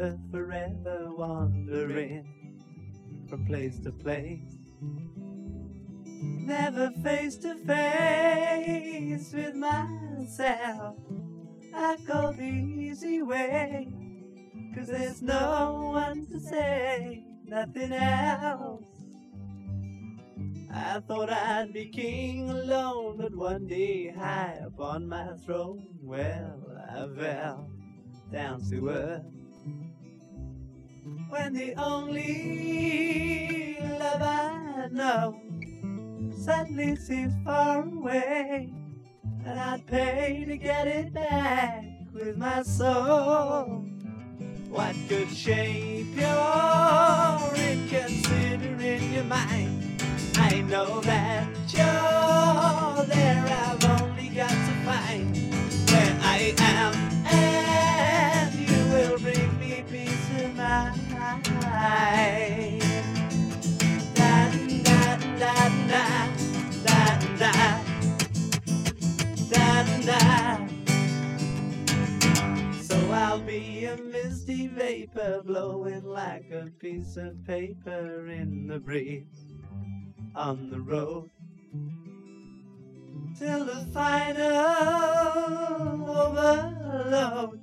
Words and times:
earth, 0.00 0.18
forever 0.30 1.10
wandering 1.16 2.26
from 3.28 3.44
place 3.46 3.78
to 3.80 3.92
place. 3.92 4.56
Never 6.04 6.90
face 7.02 7.36
to 7.38 7.54
face 7.56 9.32
with 9.32 9.54
myself. 9.54 10.96
I 11.74 11.96
go 12.06 12.32
the 12.32 12.42
easy 12.42 13.22
way, 13.22 13.88
cause 14.74 14.88
there's 14.88 15.22
no 15.22 15.90
one 15.92 16.26
to 16.26 16.40
say 16.40 17.24
nothing 17.44 17.92
else. 17.92 18.84
I 20.72 21.00
thought 21.00 21.30
I'd 21.30 21.72
be 21.72 21.86
king 21.86 22.50
alone, 22.50 23.16
but 23.18 23.34
one 23.34 23.66
day 23.66 24.10
high 24.10 24.58
upon 24.64 25.08
my 25.08 25.32
throne, 25.44 25.86
well, 26.02 26.60
I 26.90 27.06
fell 27.18 27.70
down 28.30 28.62
to 28.70 28.88
earth. 28.88 29.24
When 31.28 31.54
the 31.54 31.74
only 31.74 33.76
love 33.98 34.22
I 34.22 34.88
know 34.90 35.40
suddenly 36.36 36.96
seems 36.96 37.34
far 37.44 37.82
away, 37.82 38.72
and 39.44 39.60
I'd 39.60 39.86
pay 39.86 40.44
to 40.46 40.56
get 40.56 40.86
it 40.86 41.12
back 41.12 41.84
with 42.12 42.36
my 42.36 42.62
soul. 42.62 43.84
What 44.70 44.94
good 45.08 45.30
shape 45.30 46.14
your 46.16 47.56
inconsiderate 47.56 49.02
your 49.02 49.24
mind? 49.24 50.02
I 50.36 50.60
know 50.62 51.00
that 51.00 51.48
you're 51.72 53.04
there. 53.06 53.44
I've 53.46 53.84
only 54.02 54.28
got 54.28 54.50
to 54.50 54.74
find 54.84 55.47
vapor 74.78 75.42
blowing 75.44 76.04
like 76.04 76.50
a 76.50 76.70
piece 76.78 77.16
of 77.16 77.44
paper 77.46 78.28
in 78.28 78.66
the 78.66 78.78
breeze 78.78 79.54
on 80.34 80.70
the 80.70 80.80
road 80.80 81.28
till 83.38 83.64
the 83.64 83.86
final 83.92 84.56
overload 86.08 87.60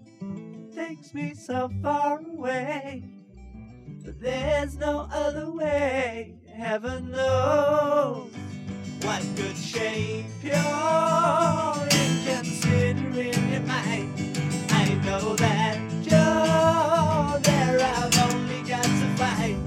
takes 0.75 1.13
me 1.13 1.33
so 1.33 1.69
far 1.81 2.19
away. 2.19 3.14
But 4.05 4.21
there's 4.21 4.77
no 4.77 5.07
other 5.11 5.49
way, 5.49 6.35
heaven 6.53 7.09
knows 7.09 8.29
what 9.01 9.23
could 9.35 9.57
shape 9.57 10.27
your 10.43 10.53
inconsiderate 11.89 13.65
mind. 13.65 14.13
I 14.69 14.93
know 15.03 15.35
that 15.37 15.79
you're 16.03 17.39
there, 17.41 17.79
I've 17.81 18.31
only 18.31 18.61
got 18.69 18.83
to 18.83 19.15
find 19.17 19.64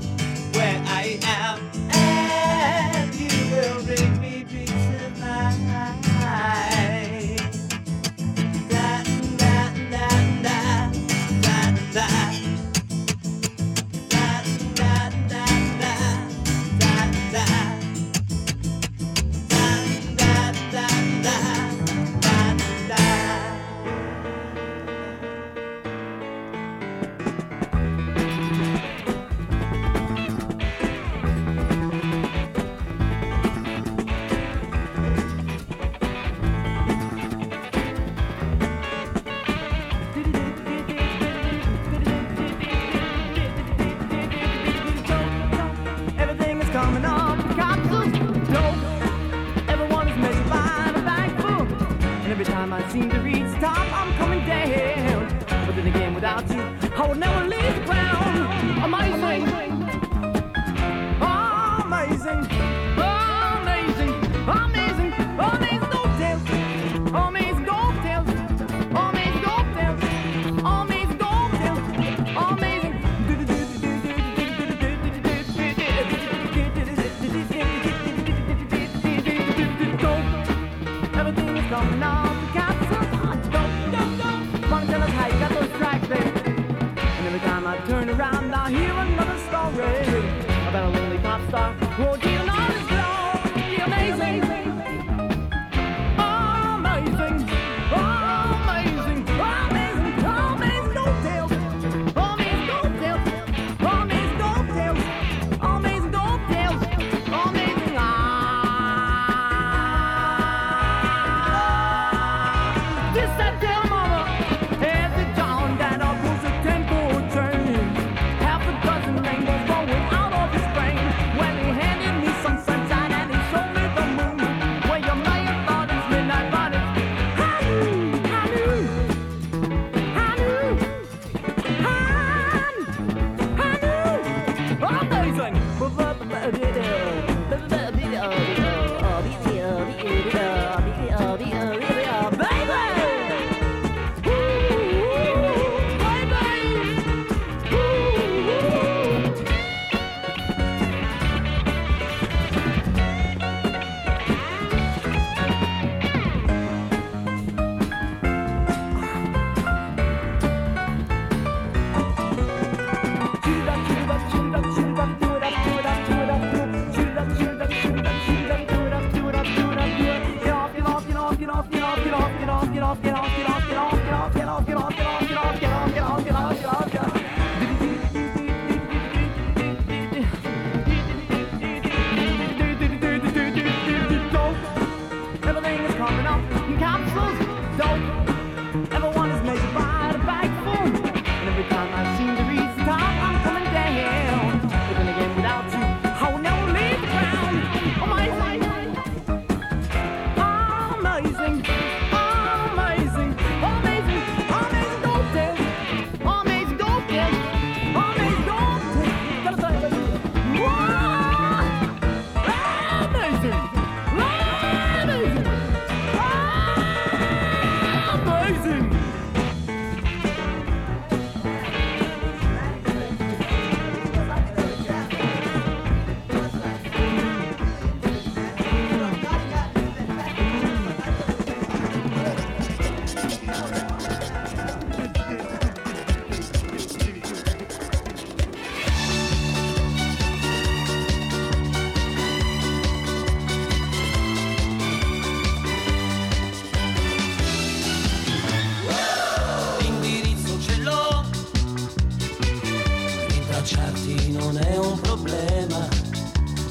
lasciarsi 253.79 254.33
non 254.33 254.59
è 254.59 254.77
un 254.77 255.01
problema, 255.01 255.89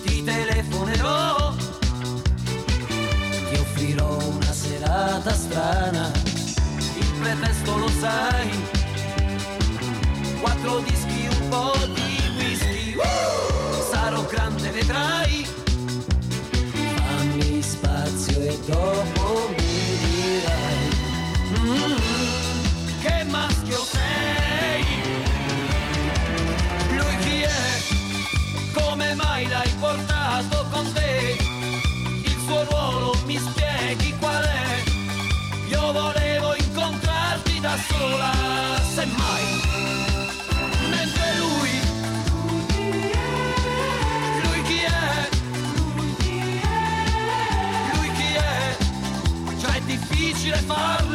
ti 0.04 0.24
telefonerò, 0.24 1.54
ti 3.50 3.60
offrirò 3.60 4.18
una 4.18 4.52
serata 4.52 5.34
strana, 5.34 6.12
il 6.98 7.12
pretesto 7.20 7.78
lo 7.78 7.90
sai, 8.00 8.50
quattro 10.42 10.80
dischi, 10.80 11.28
un 11.40 11.50
po' 11.50 11.74
di 11.94 12.22
whisky, 12.38 12.96
sarò 13.90 14.24
grande 14.26 14.70
vedrai, 14.72 15.48
fammi 17.06 17.62
spazio 17.62 18.42
e 18.42 18.60
dopo 18.66 19.17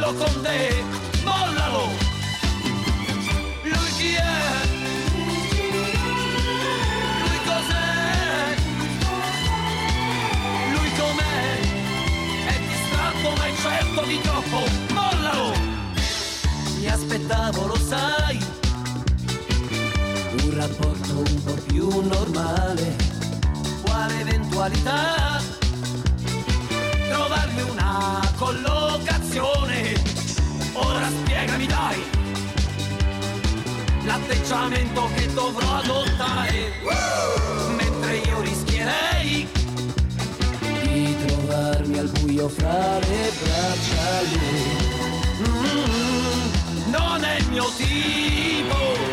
mollalo 0.03 0.15
con 0.15 0.43
te, 0.43 0.85
mollalo. 1.25 1.89
Lui 3.63 3.93
chi 3.97 4.15
è? 4.15 4.67
Lui 7.21 7.39
cos'è? 7.47 8.57
Lui 10.73 10.91
com'è? 10.99 11.61
È 12.47 12.61
distratto 12.67 13.31
ma 13.37 13.47
è 13.47 13.53
certo 13.63 14.03
di 14.03 14.21
troppo, 14.21 14.61
mollalo. 14.93 15.53
Mi 16.79 16.89
aspettavo, 16.89 17.67
lo 17.67 17.77
sai, 17.77 18.41
un 20.43 20.55
rapporto 20.57 21.13
un 21.19 21.43
po' 21.45 21.59
più 21.67 21.89
normale. 22.01 22.97
Quale 23.83 24.21
eventualità? 24.21 25.62
trovarmi 27.23 27.62
una 27.71 28.21
collocazione. 28.37 29.95
Ora 30.73 31.09
spiegami 31.09 31.67
dai 31.67 32.05
l'atteggiamento 34.05 35.09
che 35.14 35.33
dovrò 35.33 35.76
adottare. 35.76 36.73
Mentre 37.76 38.17
io 38.17 38.41
rischierei 38.41 39.49
di 40.59 41.17
trovarmi 41.26 41.99
al 41.99 42.09
buio 42.21 42.49
fra 42.49 42.99
le 42.99 43.33
braccia 43.41 44.21
lui. 44.33 45.47
Mm, 45.49 46.91
non 46.91 47.25
è 47.25 47.37
il 47.38 47.49
mio 47.50 47.71
tipo. 47.76 49.12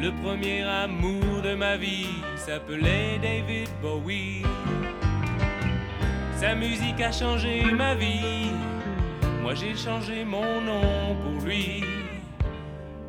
Le 0.00 0.12
premier 0.22 0.62
amour 0.62 1.42
de 1.42 1.54
ma 1.54 1.76
vie 1.76 2.22
s'appelait 2.36 3.18
David 3.20 3.68
Bowie. 3.82 4.42
Sa 6.36 6.54
musique 6.54 7.00
a 7.00 7.10
changé 7.10 7.64
ma 7.64 7.94
vie. 7.94 8.52
Moi 9.42 9.54
j'ai 9.54 9.74
changé 9.74 10.24
mon 10.24 10.60
nom 10.60 11.16
pour 11.22 11.44
lui. 11.44 11.82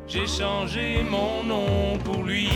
J'ai 0.08 0.26
changé 0.26 1.04
mon 1.08 1.44
nom 1.44 1.96
pour 2.04 2.24
lui. 2.24 2.48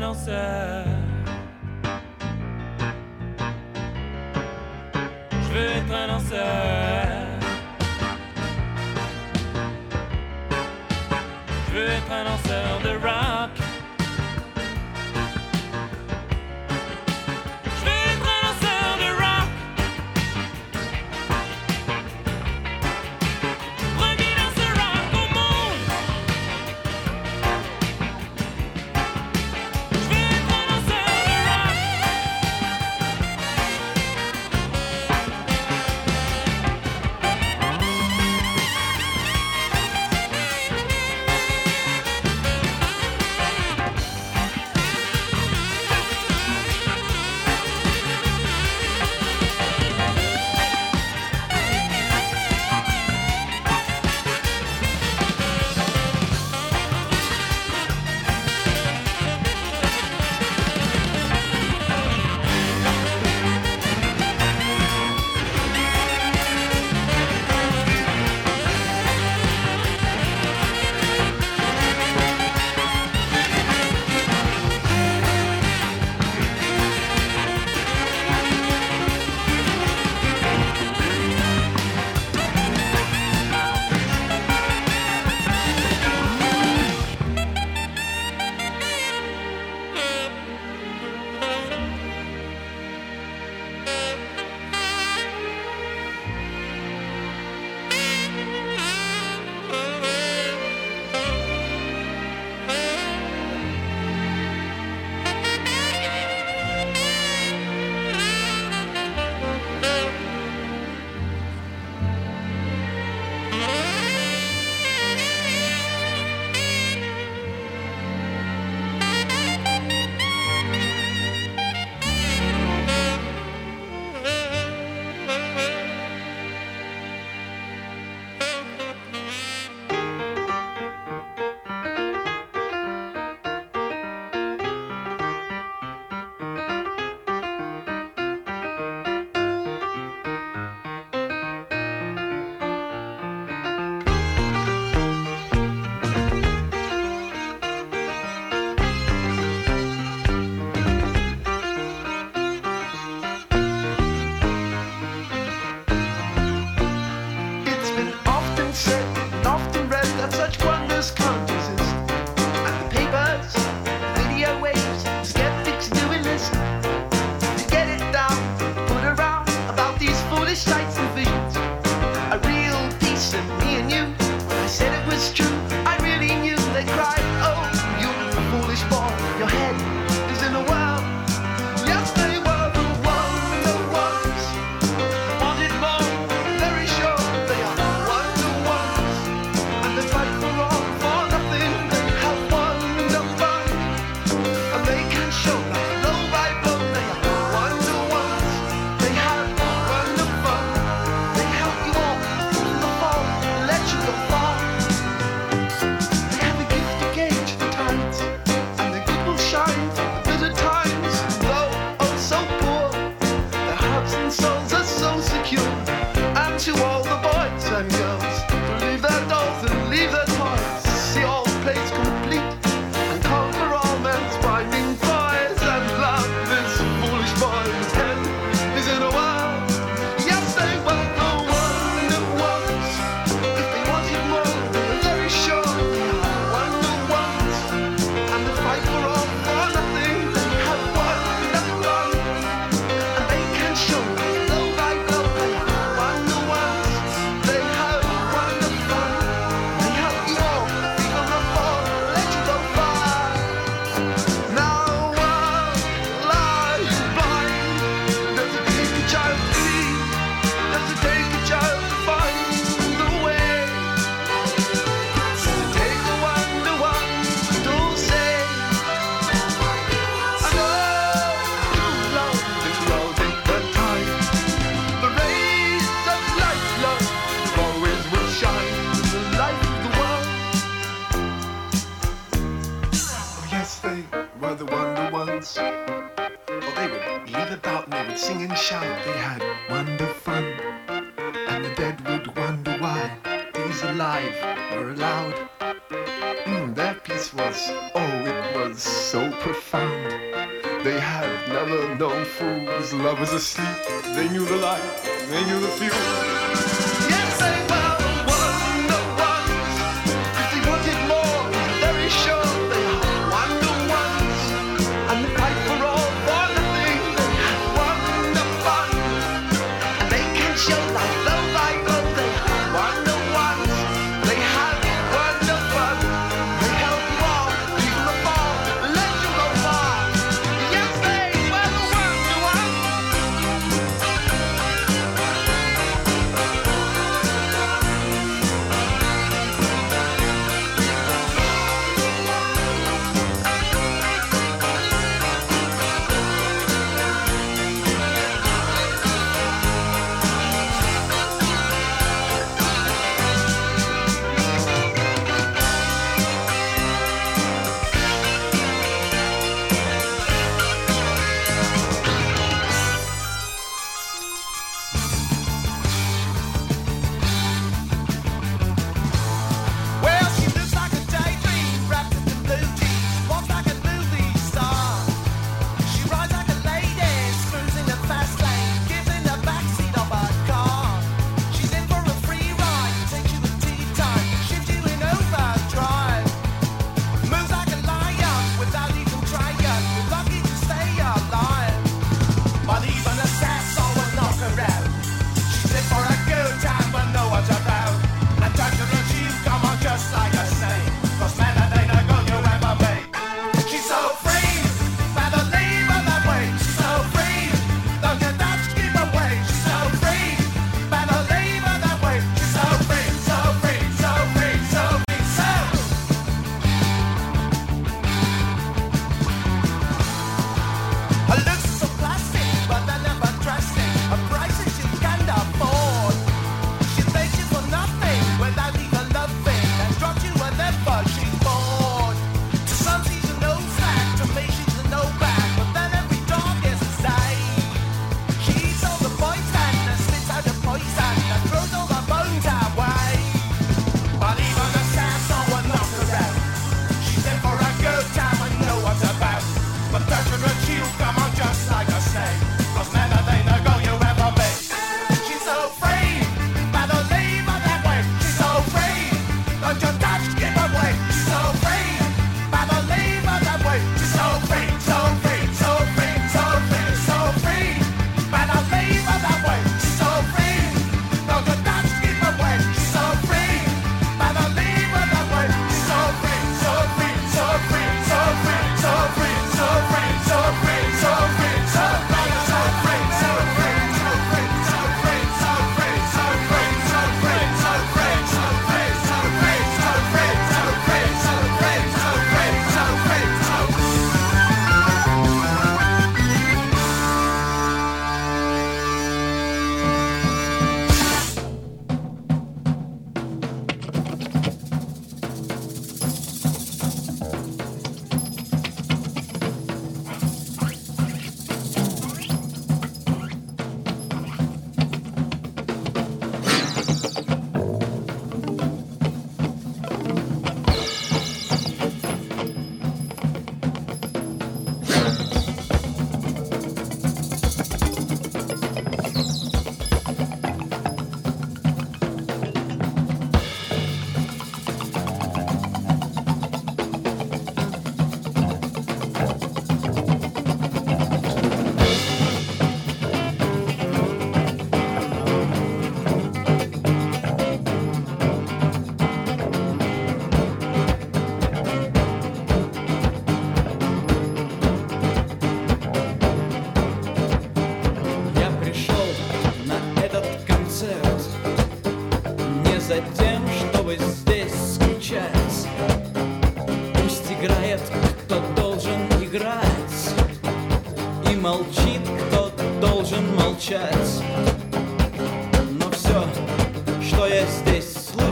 lanceur. 0.00 0.84
Je 5.30 5.48
veux 5.52 5.66
être 5.66 5.94
un 5.94 6.06
lanceur. 6.06 6.79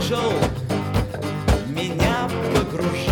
пришел, 0.09 0.33
меня 1.67 2.27
погружал. 2.55 3.08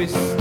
Jesus. 0.00 0.39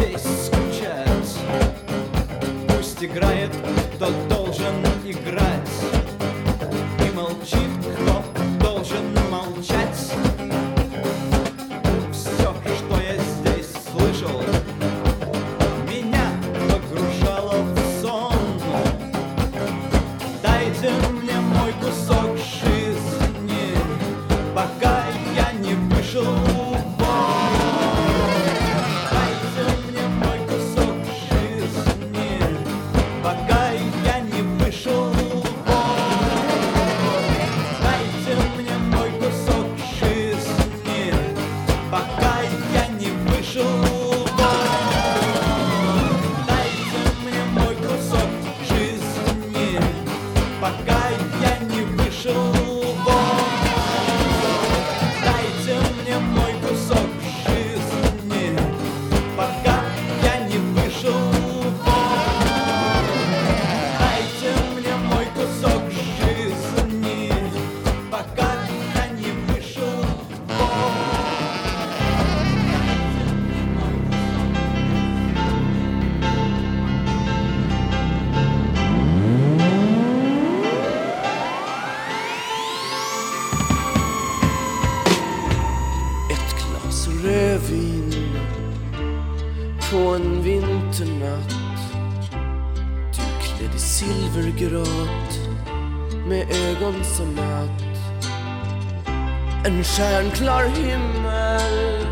Stjärnklar 100.00 100.68
himmel 100.68 102.08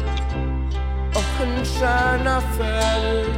och 1.16 1.46
en 1.46 1.66
stjärna 1.66 2.42
föll 2.42 3.34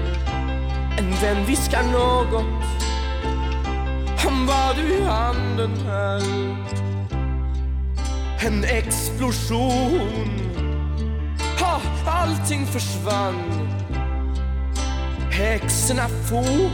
En 0.98 1.12
vän 1.22 1.46
viskar 1.46 1.84
något 1.84 2.46
om 4.28 4.48
vad 4.48 4.76
du 4.76 4.82
i 4.82 5.04
handen 5.04 5.72
höll. 5.78 6.56
En 8.40 8.64
explosion. 8.64 10.30
Ha, 11.60 11.82
Allting 12.08 12.66
försvann. 12.66 13.70
Häxorna 15.32 16.08
for. 16.08 16.70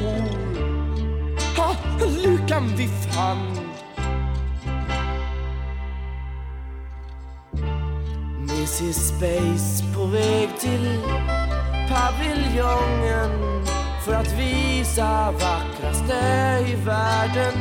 Ha, 1.58 1.76
lukan 2.24 2.74
vi 2.78 2.88
fann. 2.88 3.65
Till 8.78 8.94
Space 8.94 9.84
på 9.96 10.06
väg 10.06 10.50
till 10.60 11.00
paviljongen 11.90 13.66
för 14.06 14.14
att 14.14 14.40
visa 14.40 15.32
vackraste 15.32 16.14
i 16.68 16.76
världen. 16.76 17.54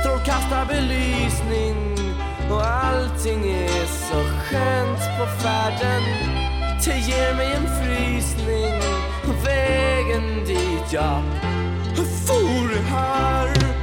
Strålkastarbelysning 0.00 1.96
och 2.50 2.66
allting 2.66 3.50
är 3.50 3.86
så 3.86 4.14
skönt 4.14 5.18
på 5.18 5.26
färden. 5.42 6.02
Det 6.84 6.98
ger 6.98 7.34
mig 7.34 7.52
en 7.52 7.66
frysning 7.84 8.98
vägen 9.44 10.44
dit 10.44 10.92
jag 10.92 11.22
for 12.26 12.82
här. 12.90 13.77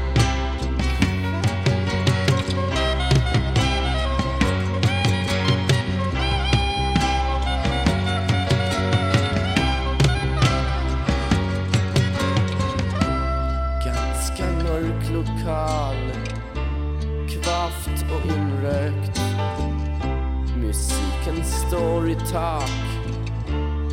Can 21.26 21.44
story 21.44 22.16
talk 22.32 22.70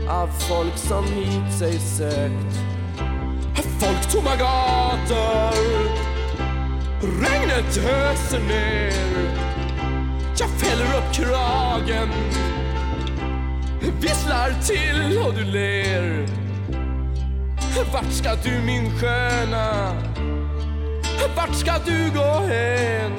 Av 0.08 0.26
folk 0.26 0.76
som 0.76 1.04
hit 1.04 1.58
sig 1.58 1.78
sökt. 1.78 2.56
Folk, 3.80 4.10
tomma 4.12 4.36
gator. 4.36 5.54
Regnet 7.00 7.76
öser 7.76 8.40
ner. 8.40 9.36
Jag 10.38 10.48
fäller 10.50 10.84
upp 10.84 11.14
kragen. 11.14 12.08
Visslar 14.00 14.50
till 14.62 15.18
och 15.18 15.34
du 15.34 15.44
ler. 15.44 16.26
Vart 17.92 18.12
ska 18.12 18.34
du 18.34 18.62
min 18.66 18.98
sköna? 18.98 19.94
Vart 21.36 21.54
ska 21.54 21.72
du 21.86 22.10
gå 22.14 22.46
hän? 22.46 23.12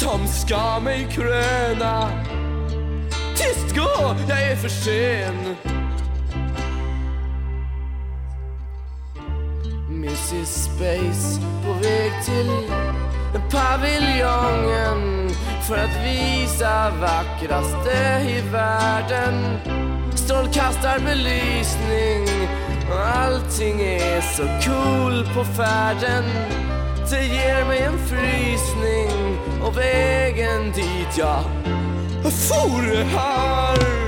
De 0.00 0.26
ska 0.26 0.80
mig 0.80 1.06
kröna. 1.10 2.10
Tyst 3.40 3.76
gå, 3.76 4.16
jag 4.28 4.42
är 4.42 4.56
för 4.56 4.68
sen. 4.68 5.56
Mrs 9.90 10.64
Space 10.64 11.40
på 11.64 11.72
väg 11.72 12.12
till 12.24 12.70
paviljongen 13.50 15.30
för 15.62 15.76
att 15.76 16.04
visa 16.04 16.90
vackraste 16.90 18.22
i 18.28 18.40
världen. 18.52 19.58
Strålkastarbelysning 20.14 22.28
och 22.90 23.06
allting 23.06 23.80
är 23.80 24.20
så 24.20 24.42
cool 24.42 25.24
på 25.34 25.44
färden. 25.44 26.24
Det 27.10 27.26
ger 27.26 27.64
mig 27.64 27.82
en 27.82 27.98
frysning 27.98 29.38
och 29.62 29.78
vägen 29.78 30.72
dit 30.72 31.18
jag 31.18 31.59
for 32.30 33.04
här. 33.04 33.99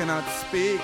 Cannot 0.00 0.26
speak 0.48 0.80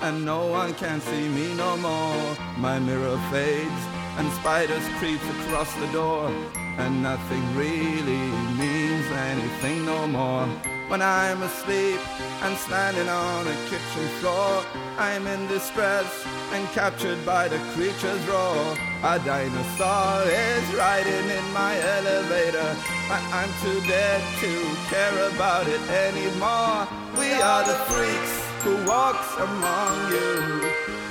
and 0.00 0.24
no 0.24 0.46
one 0.46 0.72
can 0.74 1.00
see 1.00 1.28
me 1.28 1.52
no 1.54 1.76
more. 1.78 2.36
My 2.56 2.78
mirror 2.78 3.18
fades 3.28 3.82
and 4.16 4.30
spiders 4.38 4.86
creep 4.98 5.20
across 5.34 5.74
the 5.74 5.88
door 5.88 6.30
and 6.78 7.02
nothing 7.02 7.44
really 7.56 8.24
means 8.62 9.06
anything 9.30 9.84
no 9.84 10.06
more. 10.06 10.46
When 10.86 11.02
I'm 11.02 11.42
asleep 11.42 11.98
and 12.44 12.56
standing 12.56 13.08
on 13.08 13.48
a 13.48 13.56
kitchen 13.70 14.06
floor, 14.20 14.62
I'm 14.98 15.26
in 15.26 15.48
distress 15.48 16.08
and 16.52 16.62
captured 16.68 17.26
by 17.26 17.48
the 17.48 17.58
creature's 17.72 18.24
roar. 18.28 18.76
A 19.02 19.18
dinosaur 19.18 20.30
is 20.30 20.66
riding 20.74 21.28
in 21.38 21.46
my 21.52 21.74
elevator, 21.98 22.70
but 23.08 23.22
I'm 23.38 23.52
too 23.64 23.80
dead 23.88 24.20
to 24.42 24.52
care 24.92 25.18
about 25.34 25.66
it 25.66 25.82
anymore. 26.06 26.86
We 27.18 27.32
are 27.32 27.64
the 27.66 27.78
freaks 27.90 28.49
who 28.62 28.76
walks 28.84 29.34
among 29.38 30.12
you. 30.12 30.60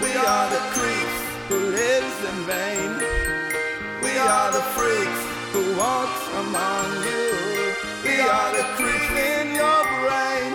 We 0.04 0.12
are 0.14 0.50
the 0.52 0.62
creeps 0.76 1.20
who 1.48 1.58
lives 1.58 2.18
in 2.30 2.38
vain. 2.46 2.92
We 4.04 4.18
are 4.20 4.52
the 4.52 4.62
freaks 4.78 5.22
who 5.52 5.76
walks 5.76 6.24
among 6.44 6.88
you. 7.10 7.74
We 8.06 8.20
are 8.20 8.52
the 8.56 8.66
creeps 8.78 9.12
in 9.34 9.56
your 9.56 9.82
brain. 10.04 10.52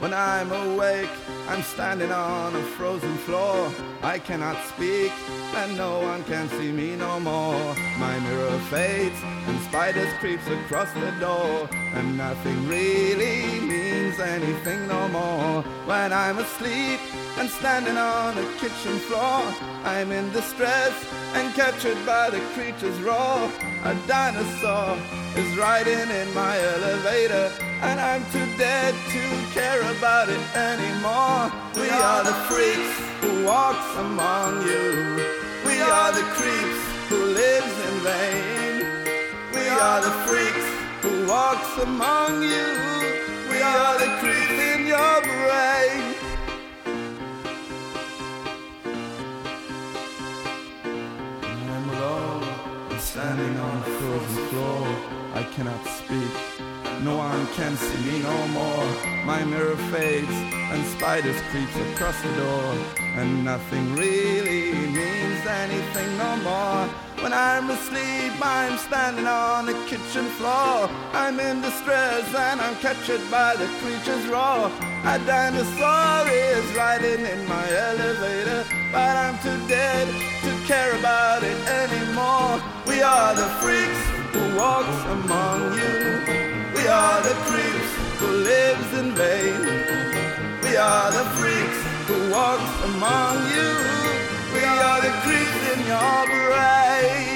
When 0.00 0.14
I'm 0.14 0.50
awake 0.50 1.25
I'm 1.48 1.62
standing 1.62 2.10
on 2.10 2.56
a 2.56 2.62
frozen 2.76 3.16
floor. 3.18 3.72
I 4.02 4.18
cannot 4.18 4.56
speak, 4.66 5.12
and 5.54 5.76
no 5.76 6.00
one 6.00 6.24
can 6.24 6.48
see 6.48 6.72
me 6.72 6.96
no 6.96 7.20
more. 7.20 7.74
My 7.98 8.18
mirror 8.18 8.58
fades, 8.70 9.20
and 9.22 9.60
spiders 9.62 10.12
creeps 10.20 10.46
across 10.48 10.92
the 10.92 11.12
door. 11.20 11.68
And 11.94 12.18
nothing 12.18 12.68
really 12.68 13.60
means 13.60 13.85
anything 14.18 14.86
no 14.88 15.08
more. 15.08 15.62
When 15.86 16.12
I'm 16.12 16.38
asleep 16.38 17.00
and 17.38 17.48
standing 17.48 17.96
on 17.96 18.34
the 18.34 18.44
kitchen 18.60 18.98
floor, 19.06 19.42
I'm 19.84 20.12
in 20.12 20.30
distress 20.32 20.94
and 21.34 21.52
captured 21.54 21.98
by 22.06 22.30
the 22.30 22.40
creature's 22.54 22.98
roar. 23.00 23.50
A 23.84 23.94
dinosaur 24.06 24.96
is 25.36 25.56
riding 25.56 26.10
in 26.10 26.34
my 26.34 26.58
elevator, 26.58 27.50
and 27.82 28.00
I'm 28.00 28.24
too 28.32 28.46
dead 28.56 28.94
to 29.14 29.22
care 29.52 29.82
about 29.96 30.28
it 30.28 30.44
anymore. 30.56 31.52
We 31.74 31.90
are 31.90 32.24
the 32.24 32.36
freaks 32.48 32.92
who 33.20 33.44
walks 33.44 33.90
among 33.96 34.62
you. 34.62 35.16
We 35.66 35.80
are 35.80 36.12
the 36.12 36.26
creeps 36.36 36.80
who 37.08 37.18
lives 37.42 37.74
in 37.88 37.94
vain. 38.10 38.76
We 39.54 39.68
are 39.68 40.00
the 40.00 40.14
freaks 40.26 40.66
who 41.02 41.26
walks 41.28 41.82
among 41.82 42.42
you. 42.42 42.95
We 43.56 43.62
are 43.62 43.98
the 43.98 44.10
creeps 44.20 44.58
in 44.74 44.86
your 44.86 45.22
brain. 45.22 46.14
I'm 52.90 52.98
standing 52.98 53.56
on 53.58 53.76
a 53.78 53.82
frozen 53.98 54.46
floor. 54.48 54.82
I 55.32 55.42
cannot 55.54 55.82
speak. 55.86 56.34
No 57.02 57.16
one 57.16 57.46
can 57.58 57.76
see 57.76 58.02
me 58.10 58.18
no 58.22 58.38
more. 58.48 58.86
My 59.24 59.42
mirror 59.42 59.76
fades 59.90 60.38
and 60.72 60.84
spiders 60.94 61.40
creeps 61.50 61.76
across 61.76 62.20
the 62.20 62.32
door. 62.36 62.74
And 63.20 63.42
nothing 63.42 63.94
really 63.94 64.72
means 64.72 65.25
anything 65.46 66.16
no 66.18 66.36
more. 66.36 66.86
When 67.22 67.32
I'm 67.32 67.70
asleep, 67.70 68.32
I'm 68.42 68.76
standing 68.78 69.26
on 69.26 69.66
the 69.66 69.74
kitchen 69.86 70.26
floor. 70.38 70.88
I'm 71.12 71.40
in 71.40 71.60
distress 71.60 72.26
and 72.34 72.60
I'm 72.60 72.76
captured 72.76 73.22
by 73.30 73.56
the 73.56 73.66
creature's 73.80 74.26
roar. 74.26 74.70
A 75.04 75.18
dinosaur 75.26 76.28
is 76.28 76.66
riding 76.76 77.24
in 77.24 77.48
my 77.48 77.66
elevator, 77.90 78.64
but 78.92 79.16
I'm 79.16 79.38
too 79.38 79.58
dead 79.66 80.06
to 80.44 80.66
care 80.66 80.94
about 80.98 81.42
it 81.42 81.58
anymore. 81.82 82.60
We 82.86 83.02
are 83.02 83.34
the 83.34 83.48
freaks 83.62 84.02
who 84.34 84.56
walks 84.56 84.98
among 85.16 85.74
you. 85.74 85.96
We 86.76 86.86
are 86.88 87.22
the 87.22 87.36
creeps 87.48 87.92
who 88.18 88.28
lives 88.52 88.90
in 89.00 89.14
vain. 89.14 89.60
We 90.62 90.76
are 90.76 91.10
the 91.10 91.26
freaks 91.36 91.80
who 92.08 92.30
walks 92.30 92.84
among 92.84 93.36
you. 93.56 94.05
Are 94.68 95.00
the 95.00 95.10
creeps 95.22 95.72
in 95.74 95.86
your 95.86 96.26
brain. 96.26 97.35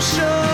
Sure 0.00 0.45